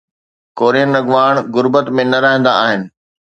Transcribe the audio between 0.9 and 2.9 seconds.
اڳواڻ غربت ۾ نه رهندا آهن.